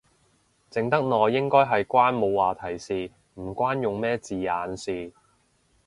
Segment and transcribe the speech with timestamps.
[0.71, 5.13] 靜得耐應該係關冇話題事，唔關用咩字眼事